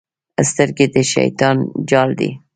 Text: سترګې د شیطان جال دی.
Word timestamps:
سترګې 0.49 0.85
د 0.93 0.95
شیطان 1.13 1.57
جال 1.89 2.09
دی. 2.19 2.29